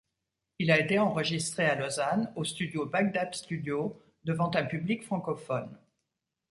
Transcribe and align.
Il 0.57 0.71
a 0.71 0.79
été 0.79 0.97
enregistré 0.97 1.63
à 1.63 1.75
Lausanne, 1.75 2.33
au 2.35 2.43
studio 2.43 2.87
Bagdad 2.87 3.35
Studio, 3.35 4.01
devant 4.23 4.49
un 4.55 4.65
public 4.65 5.03
francophone. 5.05 5.77